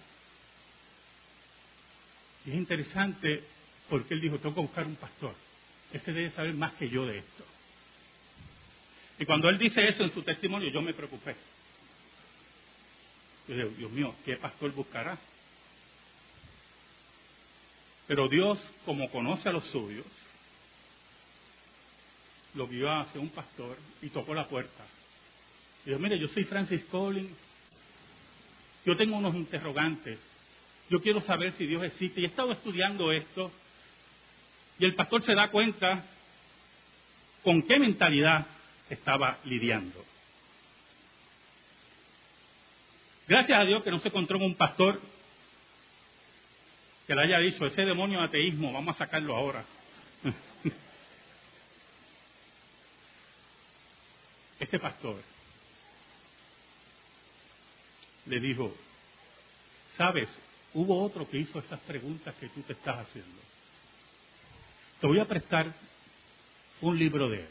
es 2.47 2.55
interesante 2.55 3.43
porque 3.89 4.15
él 4.15 4.21
dijo, 4.21 4.39
tengo 4.39 4.55
que 4.55 4.61
buscar 4.61 4.87
un 4.87 4.97
pastor. 4.97 5.35
Este 5.93 6.13
debe 6.13 6.31
saber 6.31 6.55
más 6.55 6.73
que 6.75 6.89
yo 6.89 7.07
de 7.07 7.19
esto. 7.19 7.45
Y 9.19 9.25
cuando 9.25 9.49
él 9.49 9.59
dice 9.59 9.83
eso 9.89 10.03
en 10.03 10.13
su 10.13 10.23
testimonio, 10.23 10.71
yo 10.71 10.83
me 10.83 10.93
preocupé. 10.93 11.35
Yo 13.49 13.57
digo, 13.57 13.69
Dios 13.71 13.91
mío, 13.93 14.15
¿qué 14.25 14.37
pastor 14.37 14.73
buscará? 14.73 15.19
Pero 18.07 18.29
Dios, 18.29 18.59
como 18.85 19.11
conoce 19.11 19.49
a 19.49 19.53
los 19.53 19.65
suyos, 19.67 20.07
lo 22.55 22.69
guió 22.69 22.91
hacia 22.91 23.21
un 23.21 23.31
pastor 23.31 23.77
y 24.03 24.09
tocó 24.09 24.35
la 24.35 24.47
puerta. 24.47 24.85
Y 25.85 25.91
yo, 25.91 25.99
mire, 25.99 26.19
yo 26.19 26.29
soy 26.29 26.45
Francis 26.45 26.85
Collins, 26.85 27.37
yo 28.87 28.97
tengo 28.97 29.17
unos 29.17 29.35
interrogantes, 29.35 30.19
yo 30.89 31.03
quiero 31.03 31.21
saber 31.21 31.53
si 31.55 31.67
Dios 31.67 31.83
existe. 31.83 32.21
Y 32.21 32.25
he 32.25 32.29
estado 32.29 32.53
estudiando 32.53 33.11
esto, 33.11 33.51
y 34.79 34.85
el 34.85 34.95
pastor 34.95 35.23
se 35.23 35.35
da 35.35 35.51
cuenta 35.51 36.05
con 37.43 37.63
qué 37.63 37.81
mentalidad 37.81 38.47
estaba 38.89 39.39
lidiando. 39.45 40.05
Gracias 43.27 43.59
a 43.59 43.65
Dios 43.65 43.83
que 43.83 43.91
no 43.91 43.99
se 43.99 44.07
encontró 44.07 44.39
un 44.39 44.55
pastor 44.55 45.01
que 47.09 47.15
le 47.15 47.23
haya 47.23 47.39
dicho, 47.39 47.67
ese 47.67 47.83
demonio 47.83 48.21
de 48.21 48.27
ateísmo, 48.27 48.73
vamos 48.73 48.95
a 48.95 48.99
sacarlo 48.99 49.35
ahora. 49.35 49.65
este 54.61 54.79
pastor 54.79 55.36
le 58.27 58.41
dijo, 58.41 58.75
sabes, 59.97 60.29
hubo 60.75 61.05
otro 61.05 61.29
que 61.29 61.39
hizo 61.39 61.59
esas 61.59 61.81
preguntas 61.81 62.35
que 62.37 62.49
tú 62.49 62.61
te 62.63 62.73
estás 62.73 63.07
haciendo. 63.07 63.41
Te 65.01 65.07
voy 65.07 65.19
a 65.19 65.29
prestar 65.29 65.73
un 66.81 66.99
libro 66.99 67.29
de 67.29 67.41
él. 67.41 67.49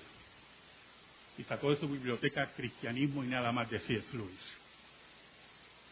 Y 1.37 1.43
sacó 1.43 1.71
de 1.71 1.77
su 1.77 1.87
biblioteca 1.87 2.51
Cristianismo 2.55 3.23
y 3.23 3.27
nada 3.27 3.51
más 3.51 3.69
de 3.69 3.79
C.S. 3.81 4.15
Lewis. 4.15 4.39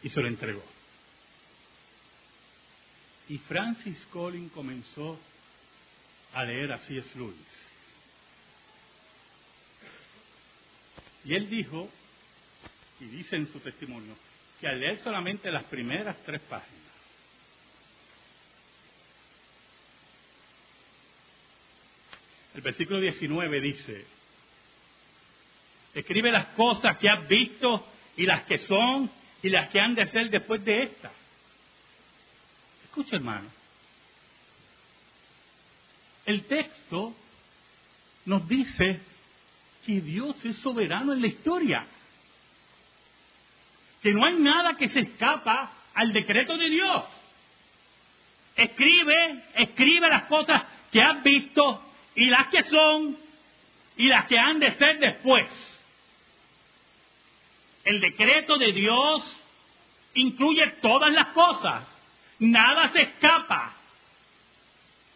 Y 0.02 0.08
se 0.08 0.20
lo 0.20 0.28
entregó. 0.28 0.62
Y 3.28 3.38
Francis 3.38 3.98
Collins 4.10 4.52
comenzó 4.52 5.18
a 6.32 6.44
leer 6.44 6.72
a 6.72 6.78
C.S. 6.78 7.10
Lewis. 7.18 7.34
Y 11.24 11.34
él 11.34 11.48
dijo, 11.48 11.88
y 13.00 13.04
dice 13.04 13.36
en 13.36 13.50
su 13.50 13.60
testimonio, 13.60 14.14
que 14.60 14.68
al 14.68 14.80
leer 14.80 14.98
solamente 14.98 15.50
las 15.50 15.64
primeras 15.64 16.16
tres 16.24 16.40
páginas, 16.42 16.84
el 22.54 22.60
versículo 22.60 23.00
19 23.00 23.60
dice, 23.60 24.06
escribe 25.94 26.30
las 26.30 26.46
cosas 26.54 26.96
que 26.98 27.08
has 27.08 27.26
visto 27.28 27.86
y 28.16 28.26
las 28.26 28.44
que 28.44 28.58
son 28.58 29.10
y 29.42 29.48
las 29.48 29.68
que 29.70 29.80
han 29.80 29.94
de 29.94 30.06
ser 30.06 30.30
después 30.30 30.64
de 30.64 30.84
estas. 30.84 31.12
Escucha 32.84 33.16
hermano, 33.16 33.50
el 36.26 36.44
texto 36.44 37.14
nos 38.24 38.48
dice 38.48 39.00
que 39.84 40.00
Dios 40.00 40.36
es 40.44 40.56
soberano 40.56 41.12
en 41.12 41.20
la 41.20 41.26
historia 41.26 41.86
que 44.04 44.12
no 44.12 44.26
hay 44.26 44.34
nada 44.34 44.76
que 44.76 44.90
se 44.90 45.00
escapa 45.00 45.72
al 45.94 46.12
decreto 46.12 46.58
de 46.58 46.68
Dios. 46.68 47.04
Escribe, 48.54 49.44
escribe 49.54 50.10
las 50.10 50.24
cosas 50.24 50.62
que 50.92 51.00
has 51.00 51.22
visto 51.22 51.82
y 52.14 52.26
las 52.26 52.48
que 52.48 52.64
son 52.64 53.16
y 53.96 54.08
las 54.08 54.26
que 54.26 54.38
han 54.38 54.60
de 54.60 54.74
ser 54.74 54.98
después. 54.98 55.48
El 57.82 58.02
decreto 58.02 58.58
de 58.58 58.72
Dios 58.72 59.42
incluye 60.12 60.66
todas 60.82 61.10
las 61.10 61.28
cosas. 61.28 61.84
Nada 62.40 62.92
se 62.92 63.00
escapa 63.00 63.72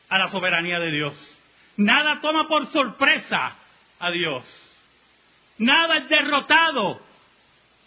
a 0.09 0.19
la 0.19 0.29
soberanía 0.29 0.79
de 0.79 0.93
Dios. 0.93 1.39
Nada 1.77 2.23
toma 2.23 2.49
por 2.49 2.67
sorpresa 2.73 3.55
a 3.99 4.11
Dios. 4.11 4.45
Nada 5.59 5.99
es 5.99 6.09
derrotado 6.09 7.07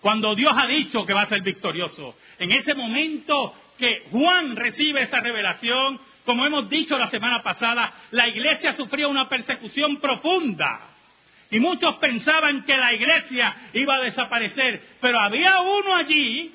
cuando 0.01 0.35
Dios 0.35 0.51
ha 0.55 0.67
dicho 0.67 1.05
que 1.05 1.13
va 1.13 1.21
a 1.21 1.29
ser 1.29 1.41
victorioso. 1.41 2.15
En 2.39 2.51
ese 2.51 2.73
momento 2.73 3.53
que 3.77 4.05
Juan 4.11 4.55
recibe 4.55 5.03
esa 5.03 5.19
revelación, 5.21 5.99
como 6.25 6.45
hemos 6.45 6.67
dicho 6.69 6.97
la 6.97 7.09
semana 7.09 7.41
pasada, 7.43 7.93
la 8.11 8.27
iglesia 8.27 8.73
sufría 8.73 9.07
una 9.07 9.29
persecución 9.29 9.97
profunda. 9.97 10.87
Y 11.51 11.59
muchos 11.59 11.97
pensaban 11.97 12.63
que 12.63 12.77
la 12.77 12.93
iglesia 12.93 13.55
iba 13.73 13.95
a 13.95 14.01
desaparecer, 14.01 14.81
pero 14.99 15.19
había 15.19 15.59
uno 15.59 15.95
allí 15.95 16.51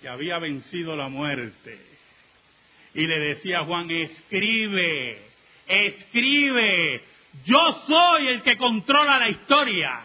que 0.00 0.08
había 0.08 0.38
vencido 0.38 0.96
la 0.96 1.08
muerte. 1.08 1.78
Y 2.94 3.06
le 3.06 3.18
decía 3.18 3.60
a 3.60 3.64
Juan, 3.64 3.90
escribe, 3.90 5.22
escribe, 5.66 7.02
yo 7.44 7.84
soy 7.86 8.28
el 8.28 8.42
que 8.42 8.56
controla 8.56 9.18
la 9.18 9.28
historia. 9.28 10.00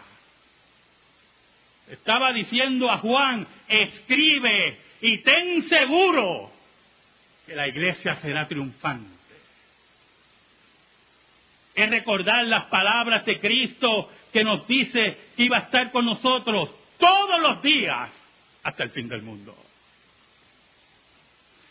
Estaba 1.92 2.32
diciendo 2.32 2.90
a 2.90 2.98
Juan, 2.98 3.46
escribe 3.68 4.78
y 5.00 5.18
ten 5.18 5.68
seguro 5.68 6.50
que 7.46 7.54
la 7.54 7.68
iglesia 7.68 8.16
será 8.16 8.48
triunfante 8.48 9.22
es 11.74 11.90
recordar 11.90 12.44
las 12.44 12.64
palabras 12.64 13.24
de 13.24 13.38
Cristo 13.38 14.10
que 14.32 14.44
nos 14.44 14.66
dice 14.66 15.16
que 15.36 15.44
iba 15.44 15.56
a 15.56 15.60
estar 15.60 15.90
con 15.90 16.04
nosotros 16.04 16.70
todos 16.98 17.40
los 17.40 17.62
días 17.62 18.10
hasta 18.62 18.84
el 18.84 18.90
fin 18.90 19.08
del 19.08 19.22
mundo. 19.22 19.56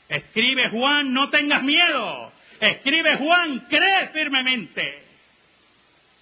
Escribe 0.09 0.69
Juan, 0.69 1.13
no 1.13 1.29
tengas 1.29 1.63
miedo. 1.63 2.33
Escribe 2.59 3.17
Juan, 3.17 3.67
cree 3.69 4.09
firmemente. 4.09 5.05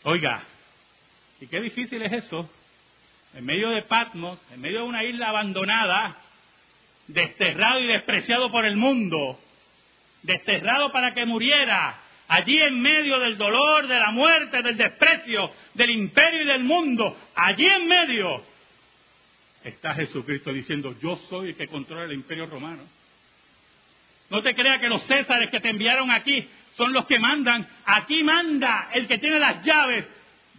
Oiga, 0.03 0.43
¿y 1.41 1.47
qué 1.47 1.59
difícil 1.59 2.01
es 2.03 2.11
eso? 2.11 2.49
En 3.33 3.45
medio 3.45 3.69
de 3.69 3.83
Patmos, 3.83 4.39
en 4.51 4.61
medio 4.61 4.79
de 4.79 4.85
una 4.85 5.03
isla 5.03 5.29
abandonada, 5.29 6.17
desterrado 7.07 7.79
y 7.79 7.87
despreciado 7.87 8.51
por 8.51 8.65
el 8.65 8.75
mundo, 8.75 9.39
desterrado 10.23 10.91
para 10.91 11.13
que 11.13 11.25
muriera, 11.25 11.99
allí 12.27 12.61
en 12.61 12.81
medio 12.81 13.19
del 13.19 13.37
dolor, 13.37 13.87
de 13.87 13.99
la 13.99 14.11
muerte, 14.11 14.61
del 14.61 14.77
desprecio, 14.77 15.51
del 15.73 15.91
imperio 15.91 16.41
y 16.41 16.45
del 16.45 16.63
mundo, 16.63 17.17
allí 17.35 17.65
en 17.65 17.87
medio 17.87 18.43
está 19.63 19.93
Jesucristo 19.93 20.53
diciendo, 20.53 20.95
yo 21.01 21.17
soy 21.29 21.49
el 21.49 21.55
que 21.55 21.67
controla 21.67 22.05
el 22.05 22.13
imperio 22.13 22.45
romano. 22.45 22.83
No 24.29 24.41
te 24.41 24.53
creas 24.53 24.79
que 24.79 24.89
los 24.89 25.03
césares 25.03 25.49
que 25.49 25.59
te 25.59 25.69
enviaron 25.69 26.11
aquí 26.11 26.47
son 26.75 26.93
los 26.93 27.05
que 27.05 27.19
mandan. 27.19 27.67
Aquí 27.85 28.23
manda 28.23 28.89
el 28.93 29.07
que 29.07 29.17
tiene 29.17 29.39
las 29.39 29.65
llaves 29.65 30.05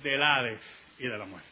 del 0.02 0.22
Hades 0.22 0.60
y 0.98 1.04
de 1.04 1.18
la 1.18 1.24
muerte. 1.24 1.49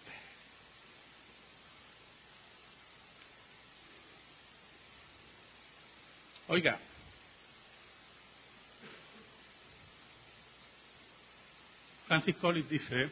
Oiga, 6.48 6.78
Francis 12.06 12.36
Collins 12.36 12.70
dice, 12.70 13.10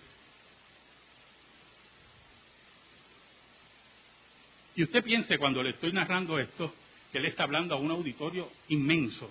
y 4.74 4.82
usted 4.82 5.04
piense 5.04 5.36
cuando 5.36 5.62
le 5.62 5.70
estoy 5.70 5.92
narrando 5.92 6.38
esto, 6.38 6.74
que 7.12 7.18
él 7.18 7.26
está 7.26 7.42
hablando 7.42 7.74
a 7.74 7.78
un 7.78 7.90
auditorio 7.90 8.50
inmenso 8.68 9.30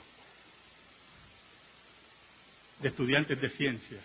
de 2.79 2.89
estudiantes 2.89 3.41
de 3.41 3.49
ciencia, 3.49 3.99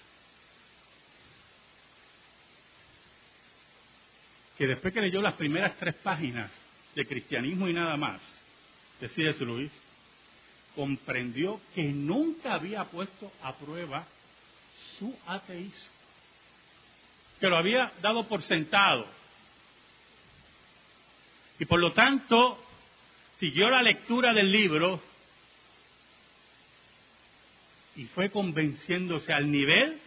que 4.56 4.66
después 4.66 4.94
que 4.94 5.02
leyó 5.02 5.20
las 5.20 5.34
primeras 5.34 5.76
tres 5.78 5.94
páginas 5.96 6.50
de 6.94 7.06
cristianismo 7.06 7.68
y 7.68 7.74
nada 7.74 7.98
más, 7.98 8.22
decía 8.98 9.32
C.S. 9.32 9.44
Luis, 9.44 9.70
comprendió 10.80 11.60
que 11.74 11.82
nunca 11.82 12.54
había 12.54 12.84
puesto 12.84 13.30
a 13.42 13.54
prueba 13.54 14.06
su 14.98 15.14
ateísmo, 15.26 15.92
que 17.38 17.48
lo 17.48 17.58
había 17.58 17.92
dado 18.00 18.26
por 18.26 18.42
sentado. 18.44 19.06
Y 21.58 21.66
por 21.66 21.80
lo 21.80 21.92
tanto, 21.92 22.64
siguió 23.38 23.68
la 23.68 23.82
lectura 23.82 24.32
del 24.32 24.50
libro 24.50 25.02
y 27.96 28.06
fue 28.06 28.30
convenciéndose 28.30 29.34
al 29.34 29.52
nivel 29.52 30.00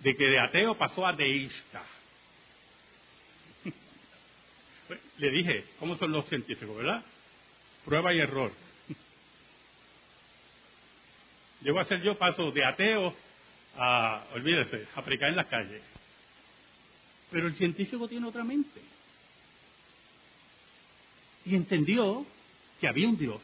de 0.00 0.16
que 0.16 0.26
de 0.26 0.40
ateo 0.40 0.76
pasó 0.76 1.06
a 1.06 1.12
deísta. 1.12 1.84
Le 5.18 5.30
dije, 5.30 5.66
¿cómo 5.78 5.94
son 5.94 6.10
los 6.10 6.26
científicos, 6.26 6.76
verdad? 6.76 7.04
Prueba 7.86 8.12
y 8.12 8.18
error. 8.18 8.52
Llego 11.62 11.78
a 11.78 11.84
ser 11.84 12.02
yo, 12.02 12.18
paso 12.18 12.50
de 12.50 12.64
ateo 12.64 13.14
a, 13.78 14.24
olvídese, 14.34 14.88
a 14.96 15.02
predicar 15.02 15.30
en 15.30 15.36
las 15.36 15.46
calles. 15.46 15.82
Pero 17.30 17.46
el 17.46 17.54
científico 17.54 18.08
tiene 18.08 18.26
otra 18.26 18.42
mente. 18.42 18.80
Y 21.44 21.54
entendió 21.54 22.26
que 22.80 22.88
había 22.88 23.08
un 23.08 23.16
Dios. 23.16 23.40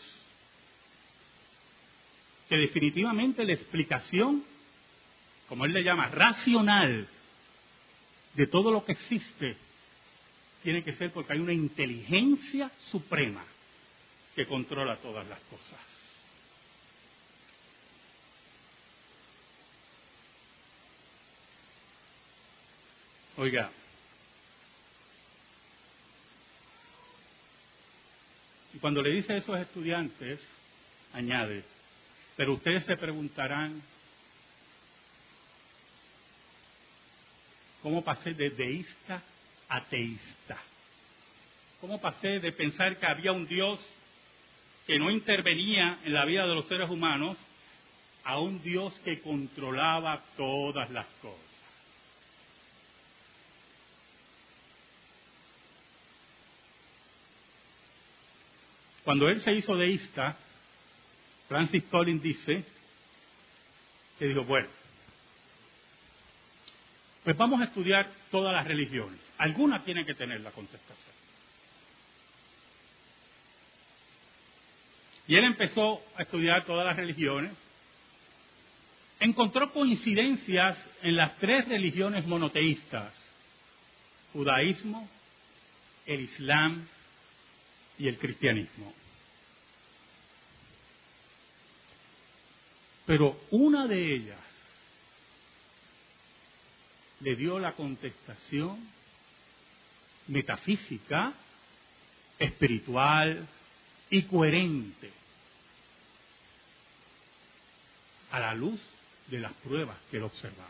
Que 2.49 2.57
definitivamente 2.57 3.45
la 3.45 3.53
explicación, 3.53 4.45
como 5.49 5.65
él 5.67 5.73
le 5.73 5.85
llama, 5.85 6.09
racional 6.09 7.07
de 8.35 8.47
todo 8.49 8.73
lo 8.73 8.85
que 8.85 8.93
existe, 8.93 9.57
tiene 10.65 10.83
que 10.83 10.97
ser 10.97 11.13
porque 11.13 11.35
hay 11.35 11.39
una 11.39 11.53
inteligencia 11.53 12.73
suprema 12.91 13.45
que 14.35 14.47
controla 14.47 14.97
todas 14.97 15.27
las 15.27 15.41
cosas. 15.41 15.81
Oiga, 23.37 23.71
y 28.75 28.79
cuando 28.79 29.03
le 29.03 29.11
dice 29.11 29.33
a 29.33 29.37
esos 29.37 29.59
estudiantes, 29.59 30.41
añade, 31.13 31.65
pero 32.37 32.55
ustedes 32.55 32.85
se 32.85 32.97
preguntarán, 32.97 33.83
¿cómo 37.83 38.05
pasé 38.05 38.35
de 38.35 38.51
deísta 38.51 39.23
a 39.69 39.83
teísta? 39.85 40.59
¿Cómo 41.81 42.01
pasé 42.01 42.39
de 42.39 42.53
pensar 42.53 42.97
que 42.99 43.07
había 43.07 43.33
un 43.33 43.47
Dios 43.47 43.81
que 44.87 44.99
no 44.99 45.11
intervenía 45.11 45.99
en 46.05 46.15
la 46.15 46.25
vida 46.25 46.47
de 46.47 46.55
los 46.55 46.67
seres 46.69 46.91
humanos 46.91 47.37
a 48.25 48.39
un 48.39 48.63
Dios 48.63 48.93
que 49.05 49.21
controlaba 49.21 50.23
todas 50.37 50.91
las 50.91 51.07
cosas? 51.21 51.53
Cuando 59.05 59.29
él 59.29 59.43
se 59.43 59.53
hizo 59.53 59.77
deísta, 59.77 60.37
Francis 61.49 61.83
Collins 61.85 62.23
dice 62.23 62.65
que 64.19 64.27
dijo, 64.27 64.45
bueno, 64.45 64.69
pues 67.25 67.37
vamos 67.37 67.61
a 67.61 67.65
estudiar 67.65 68.11
todas 68.31 68.53
las 68.53 68.67
religiones. 68.67 69.21
Alguna 69.39 69.83
tiene 69.85 70.05
que 70.05 70.15
tener 70.15 70.41
la 70.41 70.51
contestación. 70.51 71.22
Y 75.27 75.37
él 75.37 75.45
empezó 75.45 76.03
a 76.17 76.23
estudiar 76.23 76.65
todas 76.65 76.85
las 76.85 76.97
religiones. 76.97 77.53
Encontró 79.21 79.73
coincidencias 79.73 80.77
en 81.03 81.17
las 81.17 81.37
tres 81.37 81.69
religiones 81.69 82.27
monoteístas, 82.27 83.15
judaísmo, 84.33 85.09
el 86.07 86.23
islam 86.23 86.89
y 87.99 88.09
el 88.09 88.19
cristianismo. 88.19 88.93
Pero 93.07 93.41
una 93.51 93.87
de 93.87 94.15
ellas 94.15 94.39
le 97.21 97.37
dio 97.37 97.61
la 97.61 97.73
contestación 97.73 98.79
metafísica, 100.27 101.33
espiritual 102.39 103.47
y 104.13 104.25
coherente 104.25 105.11
a 108.31 108.39
la 108.39 108.55
luz 108.55 108.79
de 109.29 109.41
las 109.41 109.55
pruebas 109.55 109.97
que 110.11 110.19
él 110.19 110.23
observaba. 110.25 110.69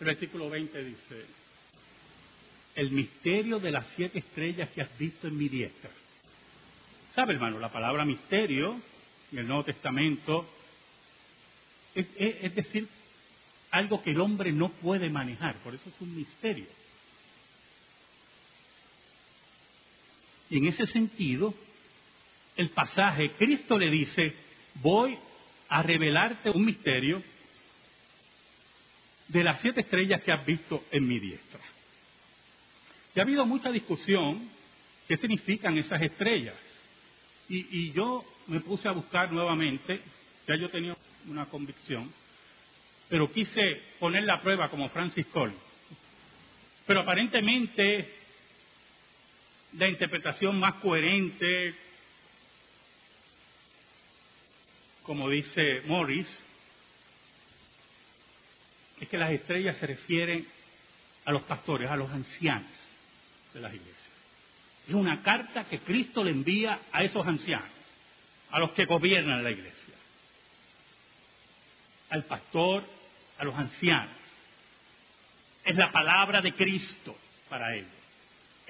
El 0.00 0.06
versículo 0.06 0.50
20 0.50 0.84
dice, 0.84 1.24
el 2.74 2.90
misterio 2.90 3.60
de 3.60 3.70
las 3.70 3.86
siete 3.94 4.18
estrellas 4.18 4.68
que 4.70 4.82
has 4.82 4.98
visto 4.98 5.28
en 5.28 5.38
mi 5.38 5.48
diestra. 5.48 5.90
¿Sabe, 7.14 7.34
hermano? 7.34 7.60
La 7.60 7.70
palabra 7.70 8.04
misterio 8.04 8.80
en 9.30 9.38
el 9.38 9.46
Nuevo 9.46 9.62
Testamento 9.62 10.52
es, 11.94 12.54
decir, 12.56 12.88
algo 13.70 14.02
que 14.02 14.10
el 14.10 14.20
hombre 14.20 14.50
no 14.50 14.70
puede 14.70 15.10
manejar, 15.10 15.54
por 15.58 15.76
eso 15.76 15.88
es 15.88 16.00
un 16.00 16.16
misterio. 16.16 16.66
Y 20.50 20.58
en 20.58 20.66
ese 20.66 20.84
sentido, 20.86 21.54
el 22.56 22.70
pasaje, 22.70 23.30
Cristo 23.38 23.78
le 23.78 23.88
dice, 23.88 24.34
voy 24.82 25.16
a 25.68 25.82
revelarte 25.82 26.50
un 26.50 26.64
misterio 26.64 27.22
de 29.28 29.44
las 29.44 29.60
siete 29.60 29.82
estrellas 29.82 30.22
que 30.22 30.32
has 30.32 30.44
visto 30.44 30.84
en 30.90 31.06
mi 31.06 31.20
diestra. 31.20 31.60
Y 33.14 33.20
ha 33.20 33.22
habido 33.22 33.46
mucha 33.46 33.70
discusión 33.70 34.48
qué 35.06 35.16
significan 35.16 35.78
esas 35.78 36.02
estrellas. 36.02 36.56
Y, 37.48 37.90
yo 37.92 38.24
me 38.46 38.60
puse 38.60 38.88
a 38.88 38.92
buscar 38.92 39.32
nuevamente, 39.32 40.00
ya 40.46 40.54
yo 40.56 40.68
tenía 40.68 40.96
una 41.26 41.46
convicción, 41.46 42.12
pero 43.08 43.30
quise 43.32 43.60
poner 43.98 44.22
la 44.22 44.40
prueba 44.40 44.68
como 44.68 44.88
Francis 44.88 45.26
Cole. 45.26 45.54
Pero 46.86 47.00
aparentemente 47.00 48.19
la 49.74 49.88
interpretación 49.88 50.58
más 50.58 50.74
coherente, 50.74 51.74
como 55.02 55.28
dice 55.28 55.82
Morris, 55.86 56.28
es 59.00 59.08
que 59.08 59.18
las 59.18 59.30
estrellas 59.30 59.76
se 59.78 59.86
refieren 59.86 60.46
a 61.24 61.32
los 61.32 61.42
pastores, 61.42 61.90
a 61.90 61.96
los 61.96 62.10
ancianos 62.10 62.70
de 63.54 63.60
las 63.60 63.72
iglesias. 63.72 63.96
Es 64.86 64.94
una 64.94 65.22
carta 65.22 65.68
que 65.68 65.78
Cristo 65.80 66.24
le 66.24 66.32
envía 66.32 66.80
a 66.92 67.02
esos 67.04 67.26
ancianos, 67.26 67.70
a 68.50 68.58
los 68.58 68.72
que 68.72 68.84
gobiernan 68.84 69.44
la 69.44 69.50
iglesia, 69.50 69.94
al 72.10 72.24
pastor, 72.24 72.84
a 73.38 73.44
los 73.44 73.54
ancianos. 73.54 74.16
Es 75.64 75.76
la 75.76 75.92
palabra 75.92 76.40
de 76.40 76.54
Cristo 76.54 77.16
para 77.48 77.74
ellos. 77.76 77.99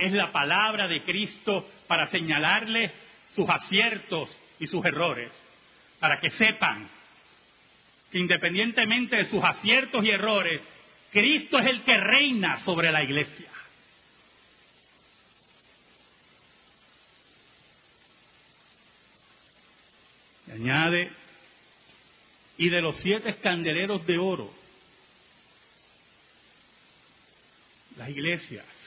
Es 0.01 0.13
la 0.13 0.33
palabra 0.33 0.89
de 0.89 1.03
Cristo 1.03 1.69
para 1.87 2.07
señalarles 2.07 2.91
sus 3.35 3.47
aciertos 3.51 4.35
y 4.59 4.67
sus 4.67 4.83
errores, 4.83 5.31
para 5.99 6.19
que 6.19 6.31
sepan 6.31 6.89
que 8.11 8.19
independientemente 8.19 9.17
de 9.17 9.27
sus 9.27 9.45
aciertos 9.45 10.03
y 10.03 10.09
errores, 10.09 10.63
Cristo 11.13 11.59
es 11.59 11.67
el 11.67 11.83
que 11.83 11.99
reina 11.99 12.59
sobre 12.61 12.91
la 12.91 13.05
iglesia. 13.05 13.51
Añade, 20.51 21.13
y 22.57 22.71
de 22.71 22.81
los 22.81 22.97
siete 22.97 23.35
candeleros 23.37 24.07
de 24.07 24.19
oro, 24.19 24.51
las 27.99 28.09
iglesias, 28.09 28.80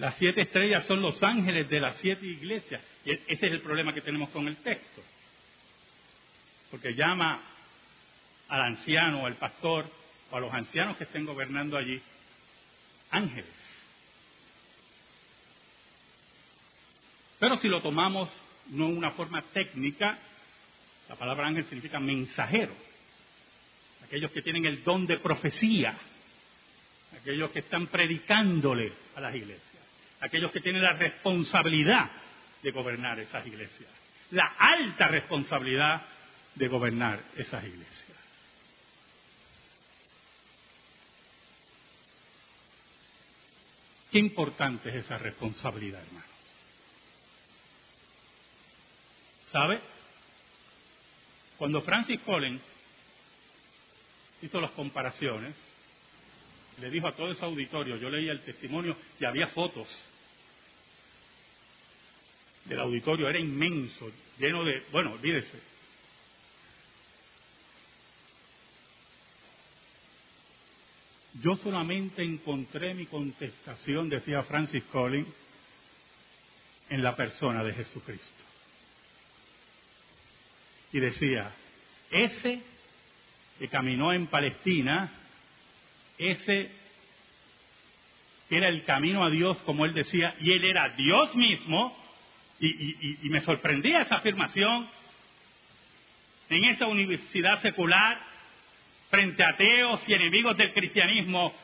las 0.00 0.16
siete 0.16 0.42
estrellas 0.42 0.86
son 0.86 1.00
los 1.00 1.22
ángeles 1.22 1.68
de 1.68 1.80
las 1.80 1.96
siete 1.98 2.26
iglesias. 2.26 2.82
Y 3.04 3.12
ese 3.12 3.46
es 3.46 3.52
el 3.52 3.60
problema 3.60 3.94
que 3.94 4.00
tenemos 4.00 4.30
con 4.30 4.48
el 4.48 4.56
texto 4.56 5.02
porque 6.70 6.94
llama 6.94 7.40
al 8.48 8.60
anciano, 8.62 9.26
al 9.26 9.34
pastor, 9.36 9.90
o 10.30 10.36
a 10.36 10.40
los 10.40 10.52
ancianos 10.52 10.96
que 10.96 11.04
estén 11.04 11.26
gobernando 11.26 11.76
allí, 11.76 12.00
ángeles. 13.10 13.46
Pero 17.38 17.56
si 17.56 17.68
lo 17.68 17.80
tomamos 17.80 18.28
no 18.68 18.86
en 18.86 18.98
una 18.98 19.10
forma 19.12 19.42
técnica, 19.52 20.18
la 21.08 21.16
palabra 21.16 21.48
ángel 21.48 21.64
significa 21.64 21.98
mensajero, 21.98 22.74
aquellos 24.04 24.30
que 24.30 24.42
tienen 24.42 24.64
el 24.64 24.84
don 24.84 25.06
de 25.06 25.18
profecía, 25.18 25.96
aquellos 27.20 27.50
que 27.50 27.60
están 27.60 27.88
predicándole 27.88 28.92
a 29.16 29.20
las 29.20 29.34
iglesias, 29.34 29.69
aquellos 30.20 30.52
que 30.52 30.60
tienen 30.60 30.82
la 30.82 30.92
responsabilidad 30.92 32.10
de 32.62 32.70
gobernar 32.70 33.18
esas 33.18 33.46
iglesias, 33.46 33.90
la 34.30 34.46
alta 34.58 35.08
responsabilidad 35.08 36.02
de 36.54 36.68
gobernar 36.68 37.20
esas 37.36 37.64
iglesias. 37.64 38.18
Qué 44.10 44.18
importante 44.18 44.88
es 44.88 45.04
esa 45.04 45.18
responsabilidad, 45.18 46.02
hermano. 46.02 46.26
¿Sabe? 49.52 49.80
Cuando 51.56 51.80
Francis 51.82 52.20
Collins 52.22 52.60
hizo 54.42 54.60
las 54.60 54.72
comparaciones, 54.72 55.54
le 56.80 56.90
dijo 56.90 57.08
a 57.08 57.14
todo 57.14 57.30
ese 57.30 57.44
auditorio, 57.44 57.96
yo 57.96 58.10
leía 58.10 58.32
el 58.32 58.40
testimonio 58.40 58.96
y 59.18 59.24
había 59.24 59.48
fotos 59.48 59.86
del 62.64 62.80
auditorio, 62.80 63.28
era 63.28 63.38
inmenso, 63.38 64.10
lleno 64.38 64.64
de, 64.64 64.82
bueno, 64.92 65.12
olvídese, 65.12 65.70
Yo 71.42 71.56
solamente 71.56 72.22
encontré 72.22 72.92
mi 72.92 73.06
contestación, 73.06 74.10
decía 74.10 74.42
Francis 74.42 74.84
Collins, 74.92 75.28
en 76.90 77.02
la 77.02 77.16
persona 77.16 77.62
de 77.64 77.72
Jesucristo. 77.72 78.44
Y 80.92 81.00
decía, 81.00 81.50
ese 82.10 82.60
que 83.58 83.68
caminó 83.68 84.12
en 84.12 84.26
Palestina, 84.26 85.19
ese 86.20 86.70
era 88.50 88.68
el 88.68 88.84
camino 88.84 89.24
a 89.24 89.30
Dios, 89.30 89.56
como 89.64 89.84
él 89.84 89.94
decía, 89.94 90.34
y 90.40 90.52
él 90.52 90.64
era 90.64 90.90
Dios 90.90 91.34
mismo, 91.34 91.96
y, 92.58 93.28
me 93.30 93.40
sorprendía 93.40 94.02
esa 94.02 94.16
afirmación, 94.16 94.86
en 96.50 96.64
esa 96.64 96.86
universidad 96.86 97.60
secular, 97.60 98.20
frente 99.08 99.42
a 99.42 99.50
ateos 99.50 100.06
y 100.08 100.14
enemigos 100.14 100.56
del 100.56 100.72
cristianismo, 100.72 101.54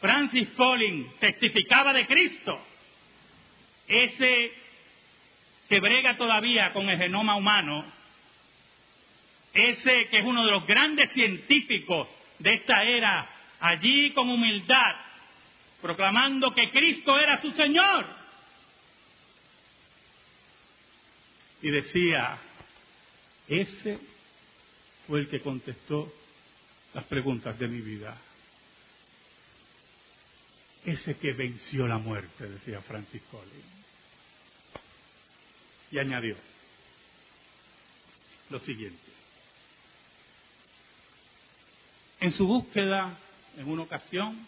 Francis 0.00 0.48
Collins 0.56 1.18
testificaba 1.18 1.92
de 1.92 2.06
Cristo. 2.06 2.60
Ese 3.86 4.52
que 5.68 5.78
brega 5.78 6.16
todavía 6.16 6.72
con 6.72 6.88
el 6.88 6.98
genoma 6.98 7.36
humano, 7.36 7.84
ese 9.52 10.08
que 10.08 10.18
es 10.18 10.24
uno 10.24 10.44
de 10.44 10.52
los 10.52 10.66
grandes 10.66 11.12
científicos 11.12 12.08
de 12.38 12.54
esta 12.54 12.82
era, 12.82 13.28
allí 13.60 14.12
con 14.14 14.28
humildad, 14.28 14.96
proclamando 15.80 16.52
que 16.52 16.70
Cristo 16.70 17.18
era 17.18 17.40
su 17.40 17.50
Señor. 17.52 18.06
Y 21.62 21.70
decía, 21.70 22.38
ese 23.46 23.98
fue 25.06 25.20
el 25.20 25.28
que 25.28 25.40
contestó 25.40 26.12
las 26.94 27.04
preguntas 27.04 27.58
de 27.58 27.68
mi 27.68 27.80
vida. 27.80 28.16
Ese 30.84 31.16
que 31.18 31.34
venció 31.34 31.86
la 31.86 31.98
muerte, 31.98 32.48
decía 32.48 32.80
Francis 32.80 33.22
Collins. 33.30 33.80
Y 35.92 35.98
añadió 35.98 36.36
lo 38.48 38.58
siguiente. 38.60 38.98
En 42.20 42.32
su 42.32 42.46
búsqueda, 42.46 43.18
en 43.60 43.68
una 43.68 43.82
ocasión, 43.82 44.38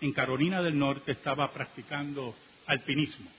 en 0.00 0.12
Carolina 0.12 0.60
del 0.60 0.76
Norte 0.76 1.12
estaba 1.12 1.52
practicando 1.52 2.34
alpinismo. 2.66 3.30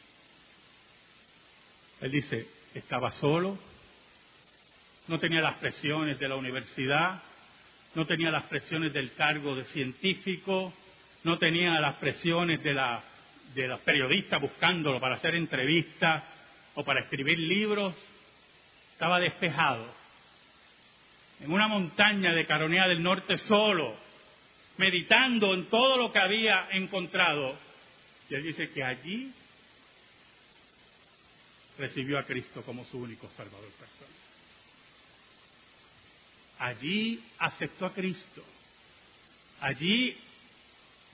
Él 1.99 2.12
dice, 2.12 2.47
estaba 2.73 3.12
solo, 3.12 3.58
no 5.10 5.19
tenía 5.19 5.41
las 5.41 5.56
presiones 5.56 6.17
de 6.17 6.30
la 6.30 6.36
universidad, 6.36 7.21
no 7.95 8.06
tenía 8.06 8.32
las 8.32 8.43
presiones 8.43 8.93
del 8.93 9.13
cargo 9.13 9.56
de 9.58 9.65
científico, 9.65 10.73
no 11.26 11.38
tenía 11.38 11.82
las 11.82 11.95
presiones 11.95 12.63
de, 12.63 12.73
la, 12.73 13.04
de 13.56 13.67
los 13.67 13.82
periodistas 13.82 14.39
buscándolo 14.39 15.02
para 15.02 15.15
hacer 15.15 15.36
entrevistas 15.36 16.23
o 16.76 16.86
para 16.86 17.02
escribir 17.02 17.39
libros, 17.39 17.93
estaba 18.93 19.19
despejado, 19.19 20.02
en 21.43 21.51
una 21.51 21.67
montaña 21.67 22.34
de 22.34 22.45
Caronea 22.45 22.88
del 22.88 23.03
Norte 23.03 23.36
solo, 23.36 23.97
meditando 24.77 25.53
en 25.53 25.67
todo 25.67 25.97
lo 25.97 26.10
que 26.10 26.19
había 26.19 26.69
encontrado. 26.71 27.58
Y 28.29 28.36
él 28.36 28.43
dice 28.43 28.71
que 28.71 28.82
allí 28.82 29.29
recibió 31.77 32.17
a 32.17 32.23
Cristo 32.23 32.63
como 32.63 32.86
su 32.86 32.97
único 32.97 33.27
Salvador 33.29 33.69
personal. 33.71 34.13
Allí 36.60 37.21
aceptó 37.39 37.88
a 37.88 37.93
Cristo. 37.93 38.41
Allí 39.60 40.17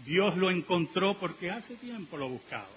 Dios 0.06 0.38
lo 0.38 0.52
encontró 0.52 1.18
porque 1.18 1.50
hace 1.50 1.76
tiempo 1.78 2.18
lo 2.18 2.30
buscaba. 2.30 2.68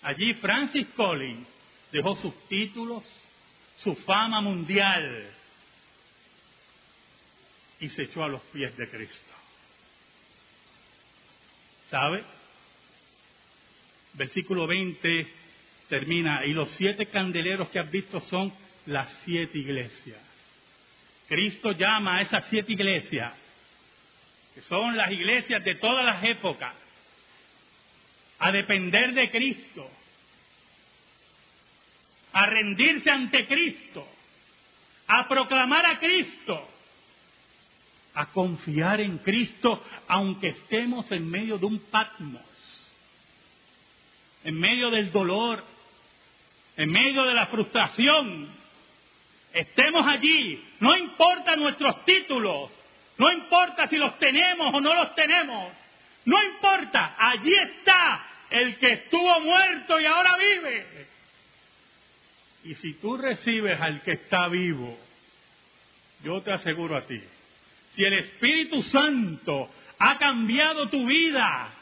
Allí 0.00 0.32
Francis 0.34 0.86
Collins 0.96 1.46
dejó 1.92 2.16
sus 2.16 2.48
títulos, 2.48 3.04
su 3.76 3.94
fama 3.96 4.40
mundial 4.40 5.33
y 7.84 7.90
se 7.90 8.04
echó 8.04 8.24
a 8.24 8.28
los 8.28 8.40
pies 8.44 8.74
de 8.78 8.88
Cristo. 8.88 9.34
¿Sabe? 11.90 12.24
Versículo 14.14 14.66
20 14.66 15.28
termina, 15.90 16.46
y 16.46 16.54
los 16.54 16.70
siete 16.70 17.06
candeleros 17.06 17.68
que 17.68 17.78
has 17.78 17.90
visto 17.90 18.20
son 18.20 18.54
las 18.86 19.12
siete 19.26 19.58
iglesias. 19.58 20.18
Cristo 21.28 21.72
llama 21.72 22.18
a 22.18 22.22
esas 22.22 22.46
siete 22.48 22.72
iglesias, 22.72 23.34
que 24.54 24.62
son 24.62 24.96
las 24.96 25.10
iglesias 25.10 25.62
de 25.62 25.74
todas 25.74 26.06
las 26.06 26.24
épocas, 26.24 26.74
a 28.38 28.50
depender 28.50 29.12
de 29.12 29.30
Cristo, 29.30 29.90
a 32.32 32.46
rendirse 32.46 33.10
ante 33.10 33.46
Cristo, 33.46 34.08
a 35.06 35.28
proclamar 35.28 35.84
a 35.84 35.98
Cristo, 35.98 36.73
a 38.14 38.26
confiar 38.26 39.00
en 39.00 39.18
Cristo, 39.18 39.82
aunque 40.08 40.48
estemos 40.48 41.10
en 41.10 41.28
medio 41.28 41.58
de 41.58 41.66
un 41.66 41.78
patmos, 41.90 42.42
en 44.44 44.58
medio 44.58 44.90
del 44.90 45.10
dolor, 45.10 45.64
en 46.76 46.90
medio 46.90 47.24
de 47.24 47.34
la 47.34 47.46
frustración. 47.46 48.48
Estemos 49.52 50.06
allí, 50.06 50.64
no 50.80 50.96
importa 50.96 51.56
nuestros 51.56 52.04
títulos, 52.04 52.70
no 53.18 53.32
importa 53.32 53.88
si 53.88 53.96
los 53.96 54.18
tenemos 54.18 54.74
o 54.74 54.80
no 54.80 54.94
los 54.94 55.14
tenemos, 55.14 55.72
no 56.24 56.42
importa, 56.42 57.16
allí 57.18 57.54
está 57.54 58.26
el 58.50 58.76
que 58.78 58.92
estuvo 58.92 59.40
muerto 59.40 60.00
y 60.00 60.06
ahora 60.06 60.36
vive. 60.36 61.06
Y 62.64 62.74
si 62.76 62.94
tú 62.94 63.16
recibes 63.16 63.80
al 63.80 64.02
que 64.02 64.12
está 64.12 64.48
vivo, 64.48 64.98
yo 66.22 66.40
te 66.42 66.52
aseguro 66.52 66.96
a 66.96 67.02
ti, 67.02 67.22
si 67.94 68.04
el 68.04 68.12
Espíritu 68.14 68.82
Santo 68.82 69.70
ha 69.98 70.18
cambiado 70.18 70.88
tu 70.88 71.06
vida 71.06 71.72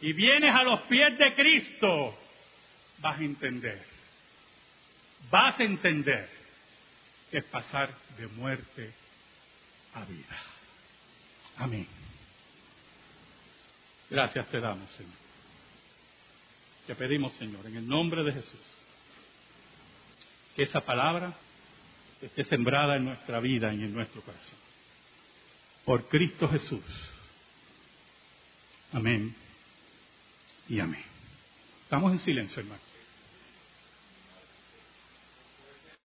y 0.00 0.12
vienes 0.12 0.54
a 0.54 0.62
los 0.62 0.80
pies 0.82 1.18
de 1.18 1.34
Cristo, 1.34 2.18
vas 2.98 3.18
a 3.18 3.22
entender, 3.22 3.84
vas 5.30 5.58
a 5.58 5.64
entender 5.64 6.28
que 7.30 7.38
es 7.38 7.44
pasar 7.44 7.94
de 8.16 8.26
muerte 8.28 8.92
a 9.94 10.04
vida. 10.04 10.36
Amén. 11.56 11.86
Gracias 14.08 14.46
te 14.48 14.60
damos, 14.60 14.90
Señor. 14.92 15.12
Te 16.86 16.94
pedimos, 16.94 17.32
Señor, 17.34 17.64
en 17.66 17.76
el 17.76 17.88
nombre 17.88 18.24
de 18.24 18.32
Jesús, 18.32 18.60
que 20.56 20.64
esa 20.64 20.80
palabra 20.80 21.32
esté 22.20 22.44
sembrada 22.44 22.96
en 22.96 23.04
nuestra 23.04 23.40
vida 23.40 23.72
y 23.72 23.82
en 23.82 23.94
nuestro 23.94 24.20
corazón. 24.22 24.61
Por 25.84 26.04
Cristo 26.08 26.48
Jesús. 26.48 26.80
Amén 28.92 29.34
y 30.68 30.80
amén. 30.80 31.02
Estamos 31.84 32.12
en 32.12 32.18
silencio, 32.20 32.60
hermano. 32.60 32.91